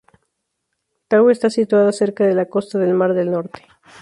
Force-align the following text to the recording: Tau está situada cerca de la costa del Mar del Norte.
Tau 1.11 1.25
está 1.29 1.47
situada 1.51 1.91
cerca 2.01 2.23
de 2.25 2.33
la 2.39 2.47
costa 2.53 2.79
del 2.79 2.95
Mar 2.95 3.13
del 3.13 3.29
Norte. 3.29 3.67